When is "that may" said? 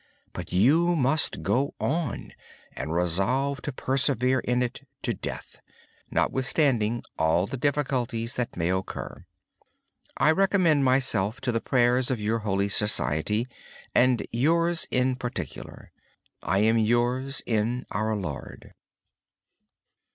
8.33-8.71